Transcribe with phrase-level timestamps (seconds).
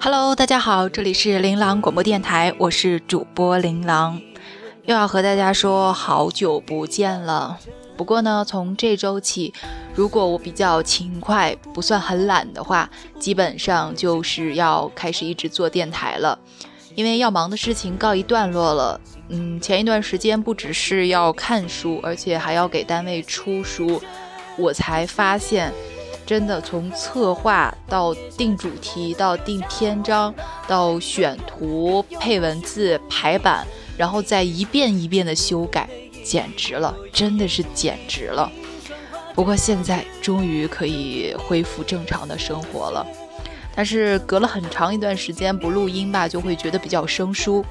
[0.00, 4.20] Hello，大家好，这里是琳琅广播电台，我是主播琳琅，
[4.84, 7.58] 又要和大家说好久不见了。
[7.96, 9.54] 不过呢，从这周起，
[9.94, 16.38] 如果我比较勤快，不算很懒的话，基本上就是要开始一直做电台了，
[16.96, 19.00] 因为要忙的事情告一段落了。
[19.28, 24.02] 嗯，前一段时间不只是要看书，而且还要给单位出书，
[24.58, 25.72] 我才发现。
[26.26, 30.34] 真的从策划到定主题，到定篇章，
[30.66, 33.66] 到选图、配文字、排版，
[33.96, 35.88] 然后再一遍一遍的修改，
[36.24, 38.50] 简直了，真的是简直了。
[39.34, 43.06] 不过现在终于可以恢复正常的生活了，
[43.74, 47.64] 但是隔了很长一段时间不录音吧，就会觉得比较生疏。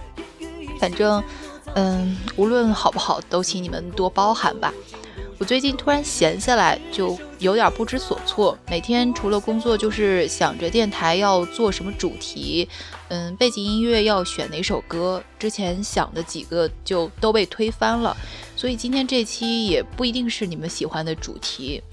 [0.79, 1.23] 反正，
[1.75, 4.73] 嗯，无论好不好，都请你们多包涵吧。
[5.39, 8.57] 我最近突然闲下来，就有点不知所措。
[8.67, 12.67] 每天除了工作，就是想着电台要做什么主题，
[13.09, 15.21] 嗯，背景音乐要选哪首歌。
[15.37, 18.15] 之前想的几个就都被推翻了，
[18.55, 21.83] 所以今天这期也不一定是你们喜欢的主题，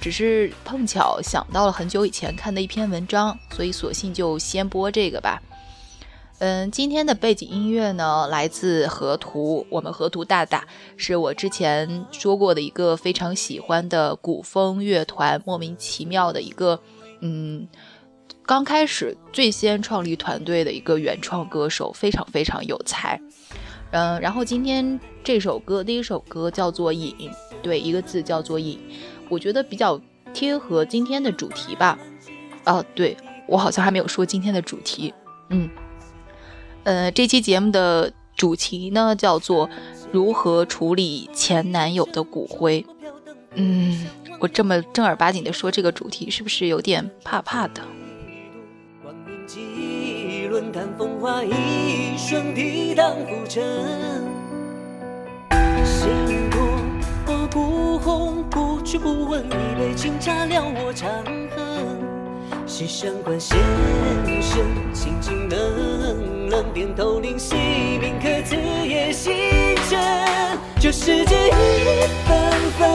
[0.00, 5.42] 只是碰巧想到了很久以前看的一篇文章，所以索性就先播这个吧。
[6.42, 10.66] 嗯，今天的背景音乐呢，来自河图，我们河图大大
[10.96, 16.80] 是我之前说过的一个非常喜欢的古风乐团，莫名其妙的一个，
[17.20, 17.68] 嗯，
[18.44, 23.20] 刚开始最先创立团队的一个原创歌手，非常非常有才。
[23.92, 27.30] 嗯，然后今天这首歌，第一首歌叫做《影》，
[27.62, 28.80] 对，一个字叫做“影”，
[29.30, 30.00] 我觉得比较
[30.34, 31.96] 贴合今天的主题吧。
[32.64, 33.16] 哦，对
[33.46, 35.14] 我好像还没有说今天的主题，
[35.50, 35.70] 嗯。
[36.84, 39.68] 呃，这期节目的主题呢，叫做
[40.10, 42.84] 如何处理前男友的骨灰。
[43.54, 44.06] 嗯，
[44.40, 47.82] 我这么正儿八经的说这个主题，是不是有点怕怕的？
[49.46, 53.62] 几轮看风华，一瞬抵挡浮沉。
[55.84, 56.60] 心过
[57.26, 61.08] 我不红不去不问，一杯清茶了我长
[61.54, 62.01] 恨。
[62.72, 63.58] 西山观先
[64.40, 67.54] 生，清清冷冷，点头令西
[68.00, 69.30] 宾客子夜星
[69.90, 70.00] 辰。
[70.80, 72.90] 这世界一纷纷，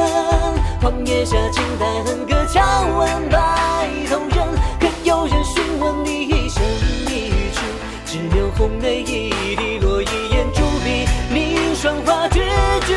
[0.82, 2.60] 荒野下青苔恨隔桥
[2.98, 4.48] 问白头人。
[4.80, 6.64] 可有人询问你一生
[7.06, 7.62] 一世，
[8.04, 12.42] 只留红泪一滴，落一眼朱笔，凝霜花绝
[12.88, 12.96] 句。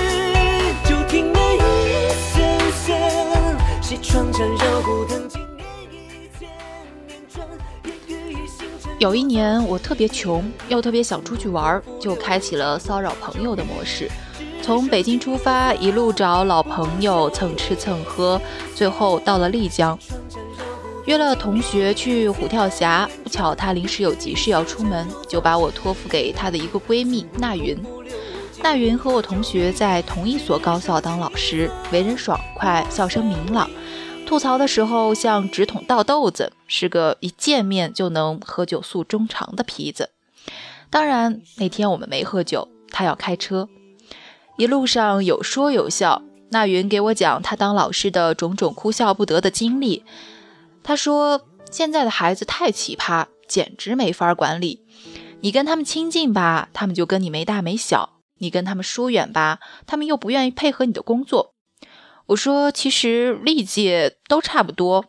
[0.89, 2.43] 就听那一声
[2.87, 2.97] 声，
[3.83, 5.00] 西窗缠绕过
[9.01, 14.11] 有一年我特别穷，又特别想出去玩，就开启了骚扰朋友的模式。
[14.61, 18.39] 从北京出发，一路找老朋友蹭吃蹭喝，
[18.75, 19.99] 最后到了丽江。
[21.07, 27.75] 约了同学去虎跳峡，不巧她临时有急事要出门，就把我托付给她的一个闺蜜娜云。
[28.63, 33.67] 娜云和我同学在同一所高校当老师，为人爽快，笑声明朗。
[34.31, 40.11] 吐槽的时候像纸筒倒豆子，是个一见面就能喝酒诉衷肠的坯子。
[40.89, 43.69] 当然那天我们没喝酒，他要开车，
[44.57, 46.23] 一路上有说有笑。
[46.51, 50.05] 那云给我讲他当老师的种种哭笑不得的经历。
[50.85, 54.85] 他说现在的孩子太奇葩，简直没法管理。
[55.41, 61.55] 你跟他们亲近吧，他们就跟你没大没小；你跟他们疏远吧，他们又不愿意配合你的工作。
[62.31, 65.07] 我说，其实历届都差不多。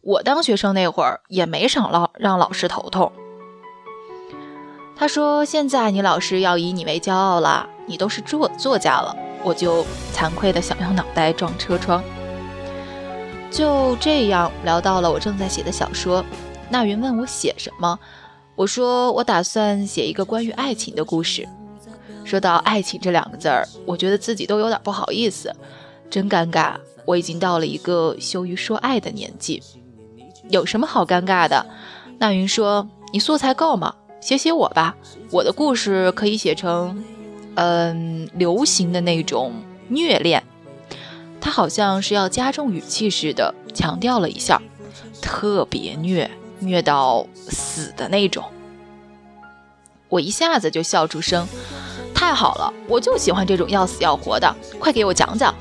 [0.00, 3.12] 我当学生那会儿也没少老让老师头痛。
[4.96, 9.14] 他说，现在你老师要以你为骄傲了，你都是作作家了。
[9.44, 9.84] 我就
[10.14, 12.02] 惭愧的想用脑袋撞车窗。
[13.50, 16.24] 就这样聊到了我正在写的小说。
[16.70, 17.98] 那云问我写什么，
[18.56, 21.46] 我说我打算写一个关于爱情的故事。
[22.30, 25.52] 说到爱情这两个字儿，我觉得自己都有点不好意思，
[26.08, 26.76] 真尴尬。
[27.04, 29.60] 我已经到了一个羞于说爱的年纪，
[30.48, 31.66] 有什么好尴尬的？
[32.20, 33.96] 那云说：“你素材够吗？
[34.20, 34.94] 写写我吧，
[35.32, 37.02] 我的故事可以写成……
[37.56, 39.52] 嗯，流行的那种
[39.88, 40.44] 虐恋。
[41.40, 44.62] 他好像是要加重语气似的，强调了一下，
[45.20, 46.30] 特别虐，
[46.60, 48.44] 虐到死的那种。
[50.10, 51.46] 我一下子就笑出声，
[52.20, 55.54] 太好了，我就喜欢这种要死要活的，快给我讲讲。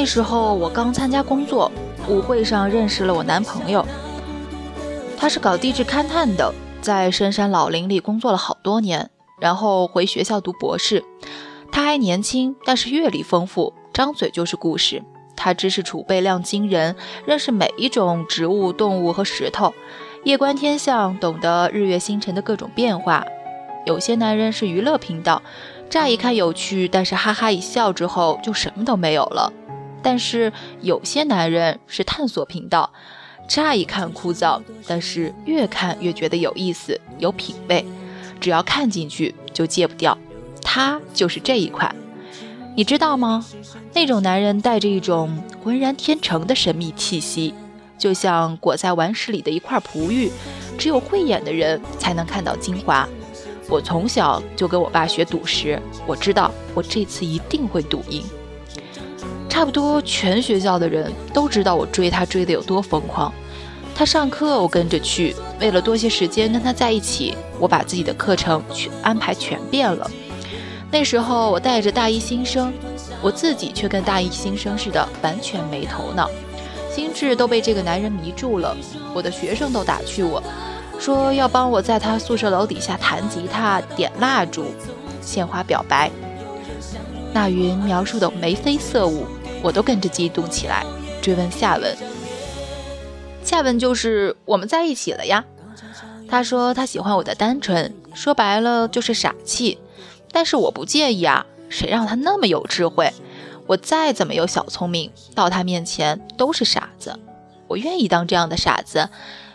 [0.00, 1.68] 那时候我刚参加工作，
[2.08, 3.84] 舞会上认识了我男朋友。
[5.16, 9.10] 他是搞地质勘探的，在深山老林里工作了好多年，
[9.40, 11.02] 然后回学校读博士。
[11.72, 15.02] 他还年轻，但是阅历丰富，张嘴就是故事。
[15.34, 16.94] 他知识储备量惊人，
[17.26, 19.74] 认识每一种植物、动物和石头，
[20.22, 23.26] 夜观天象，懂得日月星辰的各种变化。
[23.84, 25.42] 有些男人是娱乐频道，
[25.90, 29.52] 乍一看有趣，但是哈哈一笑之后就什么都没有了。
[30.08, 30.50] 但是
[30.80, 32.90] 有些男人是探索频道，
[33.46, 37.84] 乍一看枯燥，但是越看越觉得有意思、有品味，
[38.40, 40.16] 只要看进去就戒不掉。
[40.62, 41.94] 他就是这一款，
[42.74, 43.44] 你知道吗？
[43.92, 47.52] 那种男人带着一种浑然天成的神秘气息，
[47.98, 50.30] 就像裹在顽石里的一块璞玉，
[50.78, 53.06] 只有慧眼的人才能看到精华。
[53.68, 58.24] 我从小就跟我爸学赌石，我知道我这次一定会赌赢。
[59.48, 63.32] 差不多全学校的人都知道我追他追得有多疯狂。
[63.94, 70.08] 他上课我跟着去，为了多些时间跟他在一起，我把自己的课程全安排全变了。
[70.92, 72.72] 那时候我带着大一新生，
[73.20, 76.30] 我自己却跟大一新生似的完全没头脑，
[76.94, 78.76] 心智都被这个男人迷住了。
[79.12, 80.40] 我的学生都打趣我
[81.00, 84.66] 说要帮我在他宿舍楼底下弹吉他、点蜡烛、
[85.20, 86.08] 献花表白。
[87.32, 89.26] 那云描述的眉飞色舞。
[89.62, 90.84] 我都跟着激动起来，
[91.20, 91.96] 追问下文。
[93.42, 95.44] 下文就是我们在一起了呀。
[96.28, 99.78] 他说他喜欢我的单纯，说白了就是傻气。
[100.30, 103.10] 但是我不介意啊，谁让他那么有智慧？
[103.66, 107.18] 我再怎么有小聪明，到他面前都是傻子。
[107.66, 109.08] 我愿意当这样的傻子，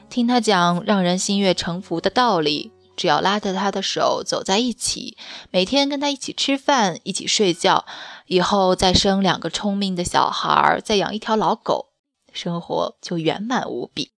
[0.10, 2.72] 听他讲让人心悦诚服的道理。
[2.96, 5.18] 只要拉着他的手走在一起，
[5.52, 7.86] 每天跟他一起吃饭，一起睡觉。
[8.28, 11.90] 以后再生两个聪明的小孩，再养一条老狗，
[12.32, 14.12] 生活就圆满无比。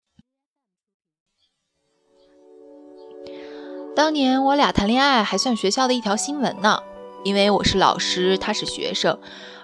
[3.95, 6.83] 当年我俩谈恋爱还算学校的一条新闻呢，
[7.23, 9.19] 因为我是老师，他是学生。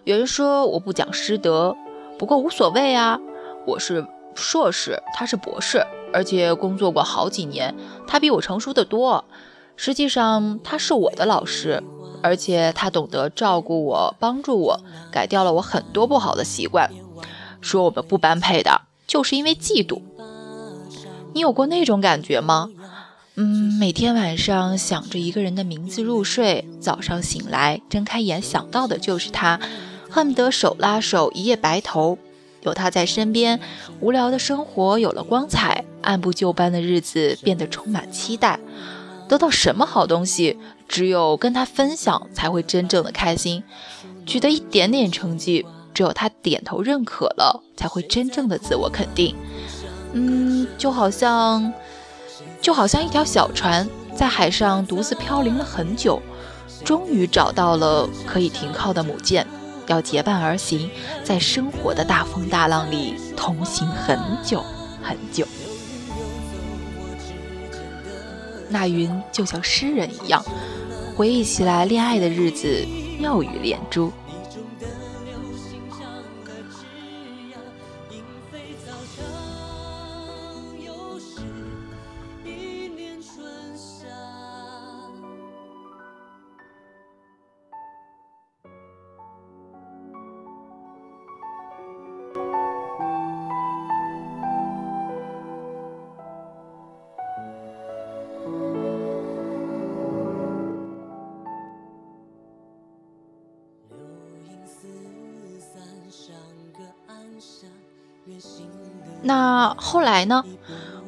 [0.05, 1.75] 有人说我不讲师德，
[2.17, 3.19] 不过无所谓啊。
[3.67, 7.73] 我是硕士，他是博士，而且工作过好几年，
[8.07, 9.25] 他比我成熟的多。
[9.75, 11.83] 实际上，他是我的老师。
[12.23, 14.79] 而且他懂得照顾我，帮助我，
[15.11, 16.91] 改掉了我很多不好的习惯。
[17.61, 20.03] 说我们不般配的，就是因为嫉妒。
[21.33, 22.69] 你有过那种感觉吗？
[23.33, 29.59] 嗯，每天晚上想着一个人的名字入睡，早上醒来睁开眼想到的就是他，
[30.07, 32.19] 恨不得手拉手一夜白头。
[32.61, 33.59] 有他在身边，
[33.99, 38.59] 无聊的生活有了光彩，按部就班的日子变得充满期待。
[39.27, 40.57] 得到什么好东西？
[40.87, 43.63] 只有跟他分享，才会真正的开心。
[44.25, 49.33] 取得一点点成绩，只有他点头认可了，才会真正的自我肯定。
[50.11, 51.71] 嗯，就好像，
[52.61, 56.21] 就好像一条小船在海上独自飘零了很久，
[56.83, 59.47] 终于找到了可以停靠的母舰，
[59.91, 60.89] 要结伴而行，
[61.21, 64.63] 在生活的大风大浪里同行很久
[65.03, 65.45] 很久。
[68.69, 70.41] 那云就像诗人一样。
[71.17, 72.87] 回忆起来，恋爱的日子
[73.19, 74.11] 妙语连珠。
[109.21, 110.43] 那后来呢？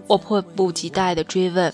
[0.05, 1.73] 我迫不及待地追问。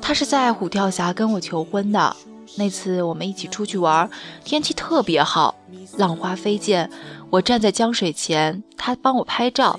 [0.00, 2.16] 他是在虎跳峡跟我求婚的。
[2.56, 4.08] 那次我们一起出去玩，
[4.42, 5.54] 天气特别好，
[5.98, 6.90] 浪花飞溅。
[7.30, 9.78] 我站在江水前，他帮我拍照。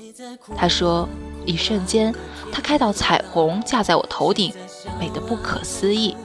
[0.56, 1.10] 他说，
[1.46, 2.14] 一瞬间，
[2.52, 4.54] 他开到彩虹架在我头顶，
[5.00, 6.16] 美得不可思议。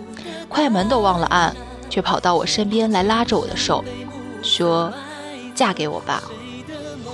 [0.49, 1.57] 快门都忘了按，
[1.89, 3.83] 却跑到我身边来拉着我的手，
[4.43, 4.93] 说
[5.57, 6.23] ：“嫁给我吧。”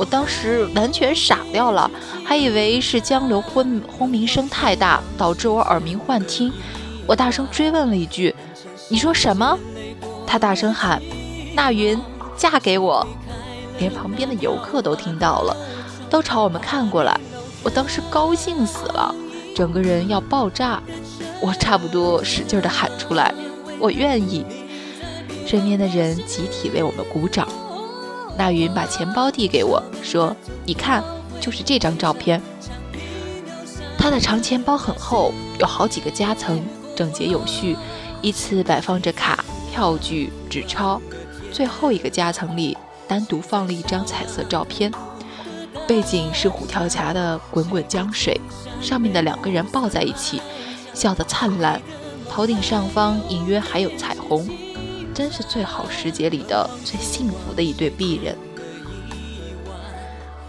[0.00, 1.90] 我当时完全傻掉了，
[2.24, 6.50] 还以为是江流轰轰鸣声太大，导致我耳鸣幻听。
[7.06, 8.34] 我大声追问了一句
[8.88, 9.58] ：“你说什么？”
[10.26, 11.02] 他大声喊
[11.54, 12.00] ：“那云，
[12.34, 13.06] 嫁给我！”
[13.78, 15.54] 连旁边的游客都听到了，
[16.08, 17.20] 都朝我们看过来。
[17.62, 19.14] 我当时高兴死了，
[19.54, 20.82] 整个人要爆炸。
[21.42, 23.34] 我差不多使劲地喊出来
[23.78, 24.46] ：“我愿意！”
[25.46, 27.46] 身边的人集体为我们鼓掌。
[28.40, 31.04] 那云把钱包递给我，说：“你看，
[31.42, 32.40] 就是这张照片。”
[34.00, 36.58] 他的长钱包很厚，有好几个夹层，
[36.96, 37.76] 整洁有序，
[38.22, 40.98] 依次摆放着卡、票据、纸钞。
[41.52, 42.74] 最后一个夹层里
[43.06, 44.90] 单独放了一张彩色照片，
[45.86, 48.40] 背景是虎跳峡的滚滚江水，
[48.80, 50.40] 上面的两个人抱在一起，
[50.94, 51.78] 笑得灿烂，
[52.26, 54.48] 头顶上方隐约还有彩虹。
[55.14, 58.36] 真是最好时节里的最幸福的一对璧人。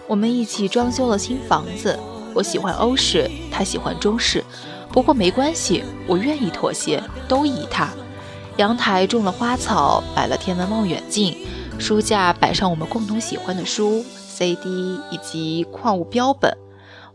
[0.08, 1.98] 我们一起装修了新房子，
[2.34, 4.44] 我喜欢欧式，他喜欢中式，
[4.92, 7.90] 不过没关系，我愿意妥协，都依他。
[8.58, 11.38] 阳台种了花草，摆了天文望远镜，
[11.80, 16.56] 书架摆上我们共同喜欢的书、CD 以及矿物标本。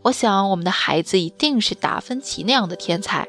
[0.01, 3.27] 我想我们的孩子一定是达芬奇那样的天才。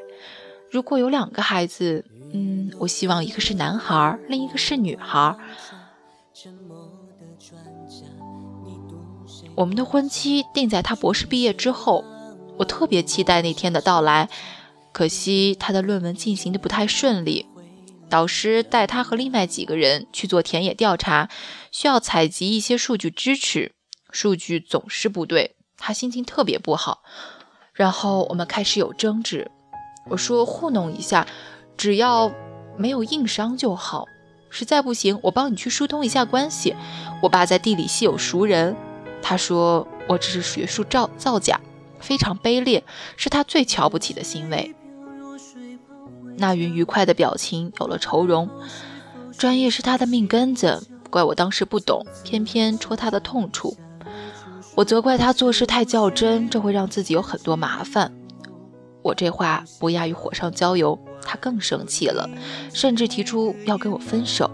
[0.71, 2.05] 如果有两个孩子。
[2.31, 5.35] 嗯，我希望一个是男孩，另一个是女孩。
[9.55, 12.05] 我们的婚期定在他博士毕业之后，
[12.57, 14.29] 我特别期待那天的到来。
[14.91, 17.45] 可惜他的论文进行的不太顺利，
[18.09, 21.29] 导师带他和另外几个人去做田野调查，
[21.71, 23.73] 需要采集一些数据支持，
[24.11, 27.03] 数据总是不对，他心情特别不好。
[27.73, 29.51] 然后我们开始有争执，
[30.09, 31.27] 我说糊弄一下。
[31.79, 32.29] 只要
[32.75, 34.05] 没有硬伤就好，
[34.49, 36.75] 实在不行，我帮你去疏通一下关系。
[37.21, 38.75] 我爸在地理系有熟人，
[39.21, 41.61] 他说我只是学术造造假，
[42.01, 42.83] 非常卑劣，
[43.15, 44.75] 是他最瞧不起的行为。
[46.35, 48.49] 那云愉快的表情有了愁容，
[49.37, 53.77] 专业是他的命根子，怪我当时不懂，偏偏戳他的痛处。
[54.75, 58.11] 我责怪他做事太较真，这会让自己有很多麻烦。
[59.01, 60.97] 我这话不亚于火上浇油。
[61.21, 62.27] 他更生气了，
[62.73, 64.49] 甚至提出要跟我分手。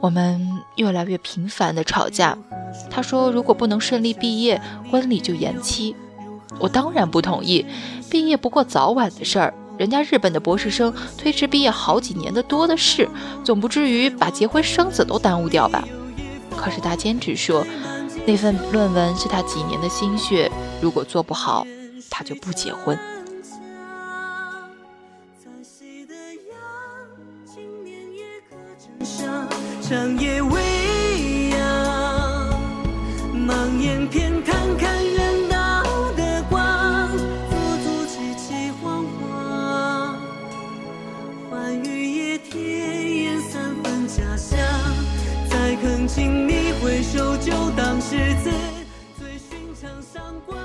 [0.00, 0.40] 我们
[0.76, 2.38] 越来越频繁的吵架。
[2.90, 4.60] 他说，如果不能顺利毕业，
[4.90, 5.96] 婚礼就延期。
[6.60, 7.64] 我当然不同意，
[8.10, 13.08] 毕业不过早晚的事儿，人家日本的博士生推迟毕业好几年的多的是，
[13.42, 15.82] 总不至于把结婚生子都耽误掉吧？
[16.56, 17.66] 可是他坚持说，
[18.26, 21.66] 那份论文是他几年的心血，如果做不好，
[22.10, 22.96] 他就不结婚。
[29.86, 32.48] 长夜未央，
[33.34, 35.82] 盲眼偏看看人道
[36.16, 37.10] 的光，
[37.50, 40.16] 足足凄凄惶惶。
[41.50, 44.58] 欢愉夜天烟三分假象，
[45.50, 48.50] 再恳请你回首，就当是字，
[49.18, 50.56] 最寻常闪光。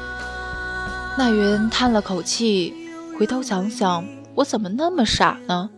[1.17, 2.73] 那云叹了口气，
[3.19, 5.69] 回头想想，我怎么那么傻呢？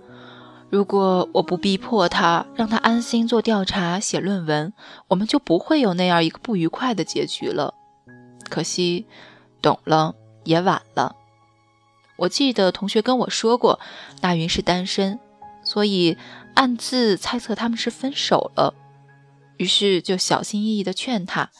[0.72, 4.72] 如果我不逼迫他，让他安心做调查、写论文，
[5.10, 7.74] 我们就不会有那样一个不愉快的结局了。
[8.50, 9.06] 可惜，
[9.62, 11.18] 懂了也晚了。
[12.16, 13.82] 我记得同学跟我说过，
[14.22, 15.20] 那云是单身，
[15.62, 16.18] 所以
[16.56, 18.74] 暗自猜测他们是分手了。
[19.58, 21.52] 于是就小心翼翼地劝他：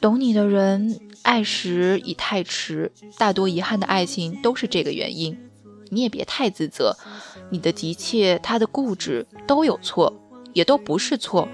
[0.00, 5.36] 懂你的人爱时已太迟，大多遗憾的爱情都是这个原因。
[5.90, 6.96] 你也别太自责，
[7.50, 10.12] 你的急切，他的固执都有错，
[10.52, 11.48] 也都不是错，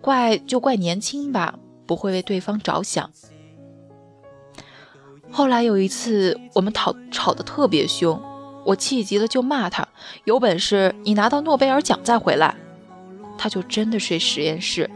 [0.00, 3.10] 怪就怪年轻吧，不会为对方着想。
[5.30, 8.22] 后来有一次，我们吵吵得特别凶，
[8.64, 9.88] 我气急了就骂他，
[10.24, 12.56] 有本事你拿到诺贝尔奖再回来。
[13.38, 14.90] 他就真的睡实验室，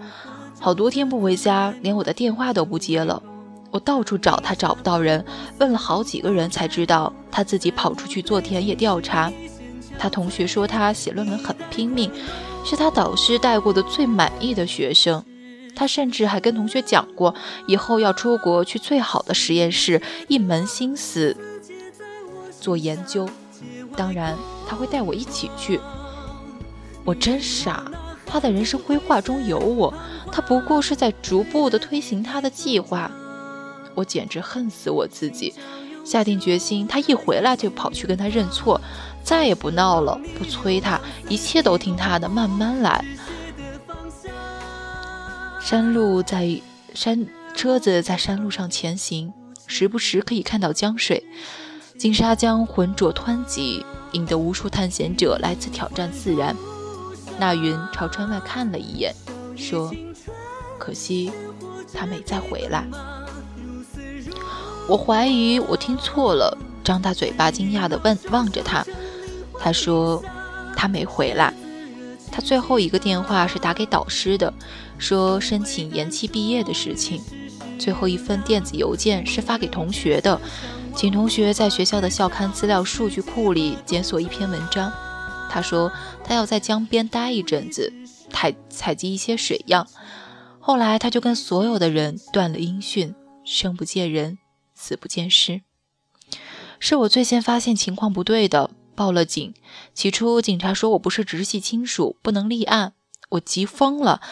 [0.58, 3.22] 好多天不回家，连我的电话都不接了。
[3.70, 5.24] 我到处找他，找不到人，
[5.58, 9.32] 问了好几个人才知道他自己跑出去做田野调查。
[9.98, 12.10] 他同学说他写论文很拼命，
[12.64, 15.24] 是他导师带过的最满意的学生。
[15.76, 17.34] 他甚至还跟同学讲过，
[17.66, 21.36] 以后要出国去最好的实验室，一门心思
[22.60, 23.28] 做研究。
[23.96, 24.36] 当然
[24.66, 25.80] 他会带我一起去。
[27.04, 27.84] 我真傻，
[28.26, 29.94] 他的人生规划中有我，
[30.32, 33.10] 他不过是在逐步的推行他的计划。
[33.94, 35.54] 我简直恨死我自己，
[36.04, 38.80] 下定决心，他一回来就跑去跟他认错，
[39.22, 43.04] 再也不闹了，不催他，一切都听他的，慢慢来。
[45.60, 46.60] 山路在
[46.94, 49.32] 山，车子在山路上前行，
[49.66, 51.24] 时不时可以看到江水，
[51.98, 56.56] 金沙江浑浊湍急，引得无数探险者来此挑战自然。
[57.38, 59.14] 那云朝窗外看了一眼，
[59.56, 59.92] 说
[60.78, 61.30] ：“可惜
[61.94, 62.86] 他没再回来。”
[64.88, 68.84] 我怀疑我听错了，张大嘴巴，惊讶地问望着他。
[69.58, 70.22] 他说
[70.76, 71.54] ：“他没回来。
[72.32, 74.52] 他最后一个电话是打给导师的，
[74.98, 77.20] 说申请延期毕业的事情。
[77.78, 80.40] 最后一份电子邮件是发给同学的，
[80.96, 84.92] 请同学在学校的校刊资料数据库里检索一篇文章。
[85.48, 85.92] 他说
[86.24, 87.92] 他要在江边待一阵子，
[88.28, 89.86] 采采集一些水样。
[90.58, 94.38] 后来他就跟所有的人断了音讯，生不见人。”
[94.80, 95.60] 死不见尸，
[96.78, 99.52] 是我最先发现情况不对的，报了警。
[99.92, 102.94] 起初警察说我不是直系亲属，不能立案，
[103.28, 104.22] 我急疯了，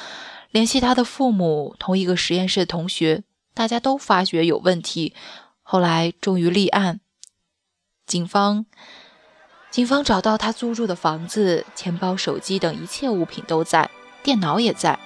[0.50, 5.14] 联系他的父母，同一个实验室的同学，大家都发觉有问题。
[5.62, 7.00] 后来终于立案，
[8.06, 8.64] 警方
[9.70, 13.90] 警方找到他租住的房子，钱包、手机等一切物品都在，
[14.22, 14.98] 电脑也在，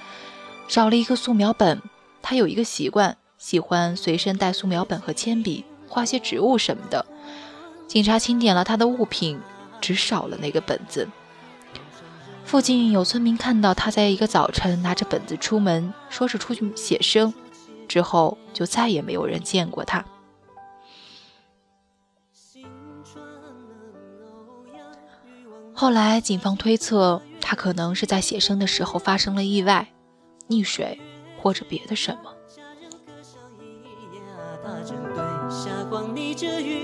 [0.68, 1.82] 少了一个素描本。
[2.22, 3.18] 他有一个习惯。
[3.42, 7.04] 喜欢随身带素描本和铅笔，画些植物什么的。
[7.88, 9.40] 警察清点了他的物品，
[9.80, 11.08] 只少了那个本子。
[12.44, 17.34] 附近有村民看到他在一个早晨拿着本子出门，说是出去写生，
[17.88, 20.04] 之后就再也没有人见过他。
[25.74, 29.88] 后来警方推测，他可能是在写生的时候发生了意外，
[30.48, 31.00] 溺水
[31.42, 32.32] 或者别的什么。
[34.64, 36.81] 他正对霞光逆着雨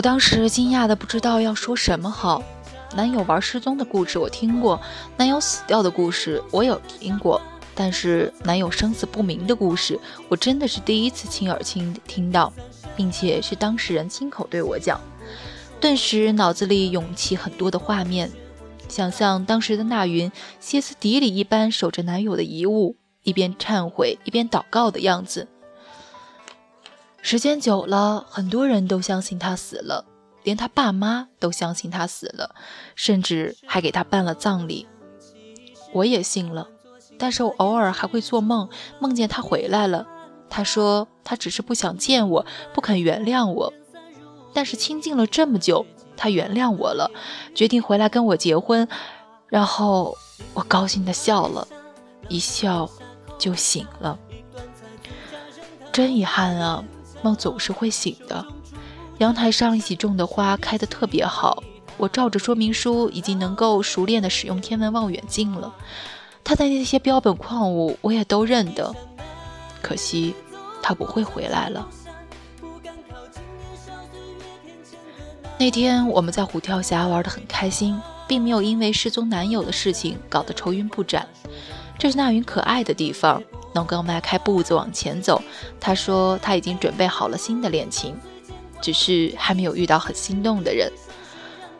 [0.00, 2.42] 我当时惊讶的不知道要说什么好。
[2.96, 4.80] 男友玩失踪的故事我听过，
[5.18, 7.38] 男友死掉的故事我有听过，
[7.74, 12.50] 但是男友生死不明的故事，我真的是第一次亲耳听听到，
[12.96, 14.98] 并且是当事人亲口对我讲。
[15.82, 18.30] 顿时脑子里涌起很多的画面，
[18.88, 25.46] 想象当时的那云歇斯底里一般守着男友的遗物，一边忏悔一边祷告的样子。
[27.22, 30.04] 时间久了，很多人都相信他死了，
[30.42, 32.54] 连他爸妈都相信他死了，
[32.94, 34.88] 甚至还给他办了葬礼。
[35.92, 36.68] 我也信了，
[37.18, 38.68] 但是我偶尔还会做梦，
[39.00, 40.06] 梦见他回来了。
[40.48, 43.72] 他说他只是不想见我，不肯原谅我。
[44.52, 47.10] 但是亲近了这么久，他原谅我了，
[47.54, 48.88] 决定回来跟我结婚。
[49.46, 50.16] 然后
[50.54, 51.68] 我高兴的笑了，
[52.28, 52.88] 一笑
[53.38, 54.18] 就醒了。
[55.92, 56.84] 真遗憾啊！
[57.22, 58.44] 梦总是会醒的。
[59.18, 61.62] 阳台上一起种的花开得特别好，
[61.96, 65.74] 我照着说明书已经能够熟练地使用天文望远镜了。
[66.42, 68.94] 他的那些标本矿物我也都认得，
[69.82, 70.34] 可惜
[70.82, 71.86] 他不会回来了。
[75.58, 81.28] 那天我们在虎跳峡玩得很开心，并没有因为失踪男友的事情搞得愁云不展。
[81.98, 83.42] 这是那云可爱的地方。
[83.74, 85.42] 能够迈开步子往前走。
[85.78, 88.16] 他说他已经准备好了新的恋情，
[88.80, 90.90] 只是还没有遇到很心动的人。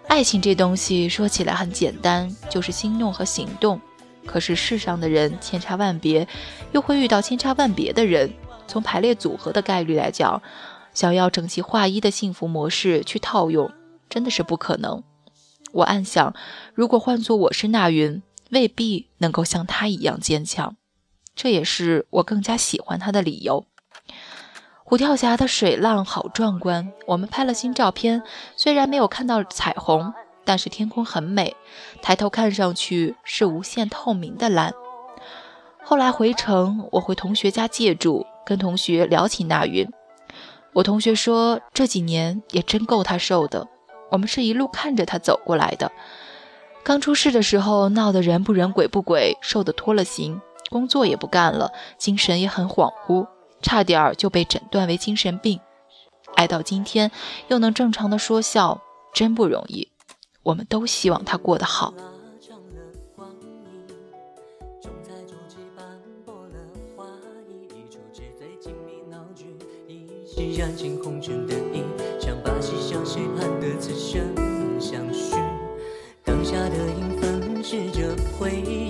[0.08, 3.80] 爱情这东西说起来很简单，就是心动和行动。
[4.26, 6.26] 可是世上的人千差万别，
[6.72, 8.32] 又会遇到千差万别的人。
[8.66, 10.42] 从排列组合的概率来讲，
[10.94, 13.70] 想要整齐划一的幸福模式去套用，
[14.08, 15.02] 真的是不可能。
[15.72, 16.34] 我暗想，
[16.74, 20.76] 如果换做我是那云，未必能够像他一样坚强。
[21.42, 23.64] 这也是我更加喜欢它的理由。
[24.84, 28.22] 虎跳峡的水浪好壮观，我们拍了新照片。
[28.56, 30.12] 虽然没有看到彩虹，
[30.44, 31.56] 但是天空很美，
[32.02, 34.74] 抬头看上去是无限透明的蓝。
[35.82, 39.88] 后来回城，我回同学家借住，跟同学聊起那云。
[40.74, 43.66] 我同学说这几年也真够他受的，
[44.10, 45.90] 我们是一路看着他走过来的。
[46.82, 53.26] 刚出事的时候闹得人不人鬼不鬼，瘦得脱了形，工作也不干了，精神也很恍惚，
[53.60, 55.60] 差点就被诊断为精神病。
[56.36, 57.10] 挨到今天
[57.48, 58.80] 又能正常的说笑，
[59.12, 59.88] 真不容易。
[60.44, 61.92] 我们都希望他过得好。
[76.24, 78.89] 当下的影分是着回忆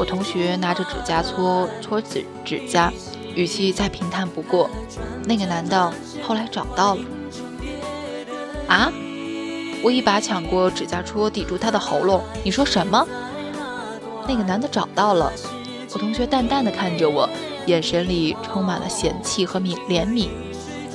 [0.00, 2.90] 我同学拿着指甲搓搓指指甲，
[3.34, 4.70] 语气再平淡不过。
[5.26, 7.02] 那个男的后来找到了。
[8.66, 8.90] 啊！
[9.82, 12.24] 我一把抢过指甲戳，抵住他的喉咙。
[12.42, 13.06] 你说什么？
[14.26, 15.30] 那个男的找到了。
[15.92, 17.28] 我同学淡淡的看着我，
[17.66, 20.30] 眼神里充满了嫌弃和悯怜悯。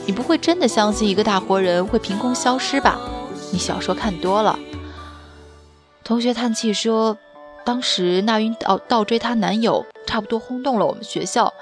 [0.08, 3.00] 你不会真的相信一个大活人会凭空消失吧？
[3.52, 4.58] 你小说看多了。
[6.04, 7.18] 同学叹气说
[7.66, 11.54] ：“当时那云倒倒追她男友，差不多轰动了我们学校，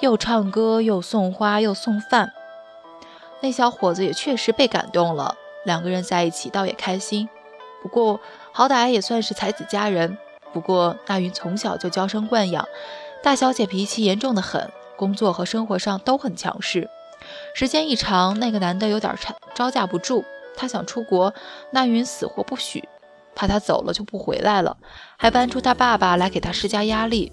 [0.00, 2.32] 又唱歌又送花又送饭。
[3.40, 7.28] 那小伙子也确实被感动了，两个人在一起倒也开心。
[7.82, 10.16] 不过好歹也算是才子佳人。
[10.52, 12.66] 不过那云从小就娇生惯养，
[13.22, 16.88] 大小姐脾气严重的很，工作和生活上都很强势。”
[17.54, 20.24] 时间一长，那个男的有点招招架不住，
[20.56, 21.32] 他想出国，
[21.70, 22.88] 那云死活不许，
[23.34, 24.76] 怕他走了就不回来了，
[25.16, 27.32] 还搬出他爸爸来给他施加压力。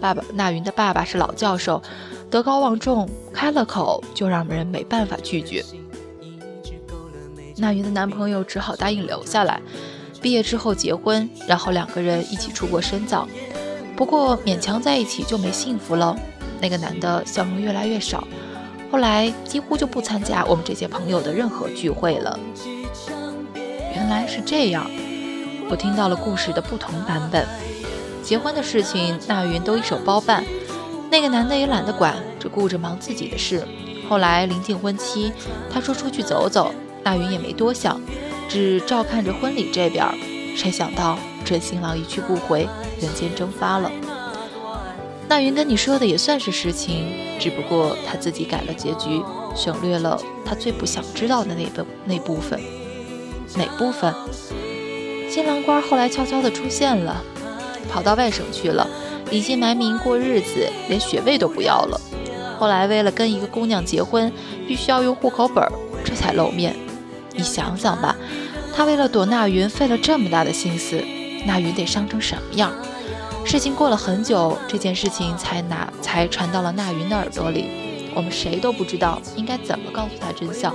[0.00, 1.82] 爸爸那云的爸爸是老教授，
[2.30, 5.64] 德高望重，开了口就让人没办法拒绝。
[7.56, 9.60] 那云的男朋友只好答应留下来，
[10.20, 13.26] 毕业之后结婚，然后两个人一起出国深造。
[13.96, 16.14] 不过勉强在一起就没幸福了，
[16.60, 18.28] 那个男的笑容越来越少。
[18.92, 22.38] 后来几乎就不参加我们这些朋友的任何聚会了。
[23.94, 24.86] 原来是这样，
[25.68, 27.46] 我听到了故事的不同版本。
[28.22, 30.44] 结婚的事情，那云都一手包办，
[31.10, 33.66] 那个男的也懒得管，只顾着忙自己的事。
[34.08, 35.32] 后来临近婚期，
[35.72, 38.00] 他说出去走走，那云也没多想，
[38.48, 40.06] 只照看着婚礼这边。
[40.56, 42.68] 谁想到这新郎一去不回，
[43.00, 43.90] 人间蒸发了。
[45.28, 49.22] 那云跟你说的也算是实情，只不过他自己改了结局，
[49.56, 52.60] 省略了他最不想知道的那部那部分。
[53.56, 54.14] 哪部分？
[55.36, 57.22] 新郎官后来悄悄地出现了，
[57.90, 58.88] 跑到外省去了，
[59.30, 62.00] 隐姓埋名过日子，连学位都不要了。
[62.58, 64.32] 后来为了跟一个姑娘结婚，
[64.66, 65.62] 必须要用户口本，
[66.02, 66.74] 这才露面。
[67.34, 68.16] 你想想吧，
[68.74, 71.04] 他为了躲那云，费了这么大的心思，
[71.44, 72.72] 那云得伤成什么样？
[73.44, 77.68] 事情过了很久，这件事情才拿才传到了那云的耳朵里。
[78.14, 80.74] 我们谁都不知道应该怎么告诉他真相。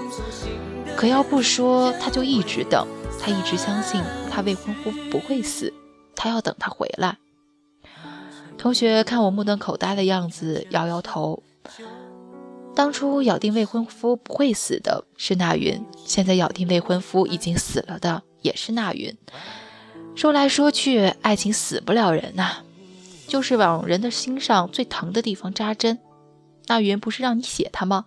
[0.96, 2.86] 可要不说，他就一直等，
[3.22, 5.72] 他一直相信他未婚夫不会死，
[6.16, 7.18] 他要等他回来。
[8.58, 11.44] 同学看我目瞪口呆的样子，摇摇头。
[12.74, 19.16] 当初咬定未婚夫不会死的是那云，现在咬定未婚夫已经死了的也是那云。
[20.16, 22.64] 说来说去，爱情死不了人呐，
[23.28, 26.00] 就是往人的心上最疼的地方扎针。
[26.68, 28.06] 那云不是让你写他吗？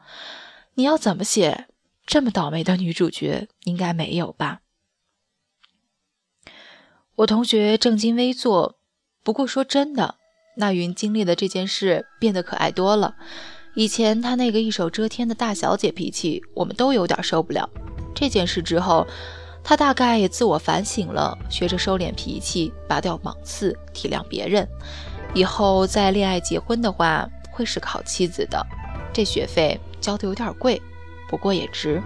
[0.75, 1.67] 你要怎么写？
[2.07, 4.61] 这么倒霉的女主角应该没有吧？
[7.17, 8.77] 我同学正襟危坐。
[9.23, 10.17] 不过说真的，
[10.57, 13.15] 那云经历了这件事，变得可爱多了。
[13.75, 17.69] 以前她那个一手遮天的大小姐脾气，我们都有点受不了。
[18.15, 19.07] 这件事之后。
[19.67, 24.69] 他大概也自我反省了，学着收敛脾气，拔掉芒刺，体谅别人。
[25.33, 28.63] 以后再恋爱结婚的话，会是个好妻子的。
[29.11, 30.83] 这学费交的有点贵，
[31.31, 32.03] 不过也值。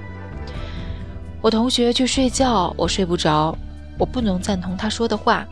[1.43, 3.59] 我同学去睡觉，我睡不着。
[3.99, 5.47] 我不能赞同他说的话。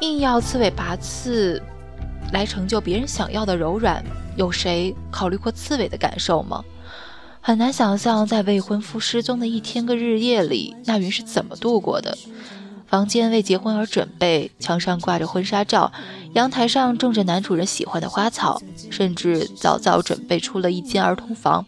[0.00, 1.62] 硬要刺猬拔刺，
[2.32, 4.04] 来成就别人想要的柔软，
[4.36, 6.62] 有谁考虑过刺猬的感受吗？
[7.40, 12.16] 很难想象，在未婚夫失踪的一天个日夜里，那云是怎么度过的。
[12.86, 15.90] 房间为结婚而准备，墙上挂着婚纱照，
[16.34, 18.60] 阳台上种着男主人喜欢的花草，
[18.90, 21.64] 甚至早早准备出了一间儿童房。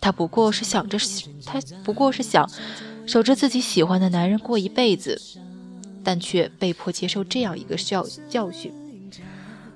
[0.00, 0.98] 他不过是想着，
[1.44, 2.50] 他不过是想
[3.06, 5.20] 守着自己喜欢的男人过一辈子，
[6.02, 8.72] 但却被迫接受这样一个教教训。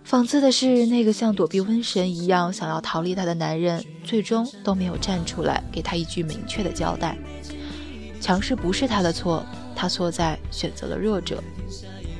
[0.05, 7.17] 讽刺的是，那个像躲避瘟神一样想要逃离他的男人，最终都没有站出来给他一句明确的交代。
[8.21, 11.41] 强势不是他的错，他错在选择了弱者。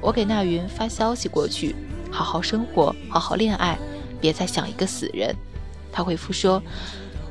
[0.01, 1.75] 我给那云发消息过去，
[2.11, 3.77] 好好生活，好好恋爱，
[4.21, 5.35] 别再想一个死人。
[5.91, 6.63] 他回复说，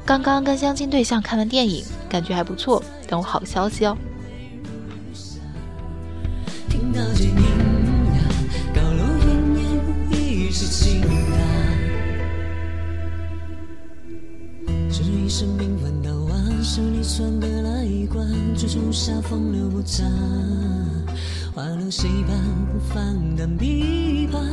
[0.05, 3.97] 刚刚跟相亲对象看完电影，感觉还不错，等我好消息哦。
[15.31, 20.03] 生平反倒完，是你算的那一关，最终下风流不杂，
[21.53, 22.35] 花落谁伴？
[22.89, 24.43] 反感批判，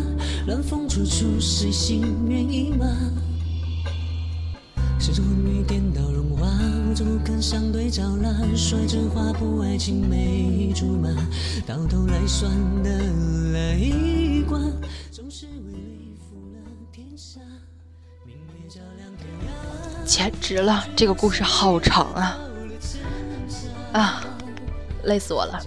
[0.46, 2.86] 乱风处处，谁心愿意吗？
[7.48, 8.56] 相对照烂？
[8.56, 11.08] 说着话不爱青梅竹马，
[11.64, 12.50] 到头来算
[12.82, 12.90] 的
[13.52, 14.60] 那一关，
[15.12, 16.58] 总是为你负了
[16.90, 17.38] 天下。
[20.04, 22.36] 简直了，这个故事好长啊！
[23.92, 24.24] 啊，
[25.04, 25.62] 累死我了。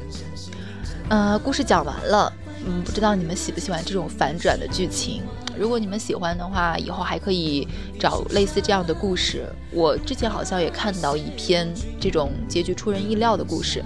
[1.08, 2.34] 呃，故事讲完了，
[2.66, 5.24] 嗯，不知道你们喜不喜欢这种反转的剧情？
[5.60, 7.68] 如果你们喜欢的话，以后还可以
[8.00, 9.46] 找类似这样的故事。
[9.72, 11.70] 我之前好像也看到一篇
[12.00, 13.84] 这种结局出人意料的故事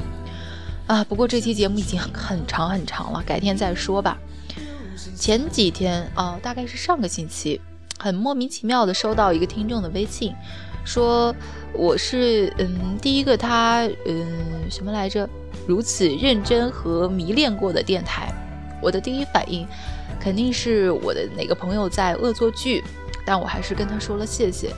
[0.85, 1.03] 啊。
[1.03, 4.19] 不过这期节目已经很长很长了，改天再说吧。
[5.15, 7.59] 前几天啊，大概是上个星期。
[7.99, 10.33] 很莫名其妙的收到一个听众的微信，
[10.83, 11.33] 说
[11.73, 15.27] 我是嗯第一个他嗯什么来着
[15.65, 18.31] 如此认真和迷恋过的电台。
[18.83, 19.65] 我的第一反应
[20.19, 22.83] 肯定是我的哪个朋友在恶作剧，
[23.25, 24.73] 但我还是跟他说了谢谢。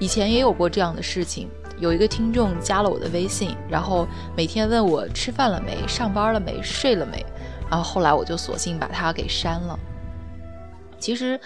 [0.00, 7.24] 以前也有过这样的事情，有一个听众加了我的微信，然后每天问我吃饭了没、上班了没、睡了没，
[7.70, 9.78] 然后后来我就索性把他给删了。
[10.98, 11.40] 其实。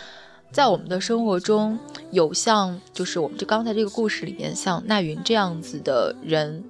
[0.51, 1.79] 在我们的生活中，
[2.11, 6.65] 有像就是我们这刚才这个故事里面，像奈云这样子的人，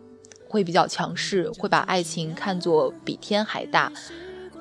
[0.48, 3.92] 会比较强势，会把爱情看作比天还大，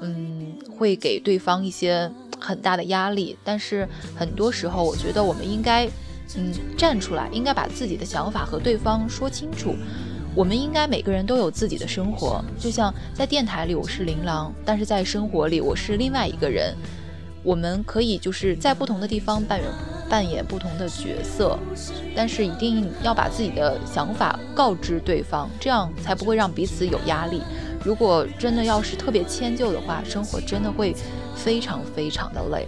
[0.02, 3.38] 嗯，会给对方一些很大的压力。
[3.44, 5.86] 但是很多时候，我觉得我们应该，
[6.36, 9.76] 嗯，站出来，应该把自己的想法和对方说清楚。
[10.36, 16.76] 我们应该每个人都有自己的生活，就像在电台里我是琳琅，但是在生活里我是另外一个人。
[17.44, 19.70] 我们可以就是在不同的地方扮演
[20.10, 21.58] 扮演不同的角色，
[22.14, 27.42] 但是一定要把自己的想法告知对方，这样才不会让彼此有压力。
[27.88, 30.94] 如果真的要是特别迁就的话，生活真的会
[31.34, 32.68] 非常非常的累。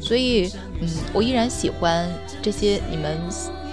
[0.00, 0.50] 所以，
[0.80, 2.08] 嗯，我依然喜欢
[2.40, 3.18] 这些你们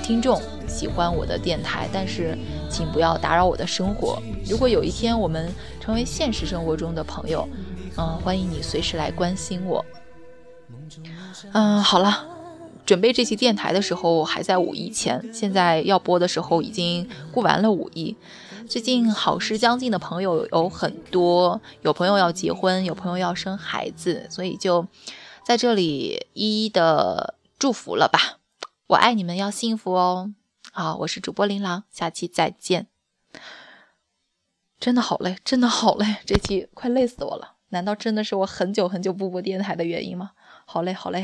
[0.04, 2.38] 听众喜欢我的电台，但是
[2.69, 4.21] 请不要打扰我的生活。
[4.45, 5.49] 如果有一天我们
[5.80, 7.47] 成为现实生活中的朋友，
[7.97, 9.86] 嗯，欢迎你随时来关心我。
[11.54, 12.27] 嗯，好了，
[12.86, 18.17] 准备这期电台的时候还在五一前，现在要播的时候已经过完了五一。
[18.71, 24.88] 最近好事将近的朋友有很多，有朋友要结婚，有朋友要生孩子，所以就
[25.45, 28.39] 在这里一一的祝福了吧。
[28.88, 30.34] 我爱你们，要幸福哦。
[30.71, 32.88] 好，我是主播琳琅，下期再见。
[34.79, 37.55] 真的好累，真的好累，这期快累死我了。
[37.71, 40.31] 难道真的是我很久很久不播电台的原因吗？
[40.65, 41.19] 好累，好累。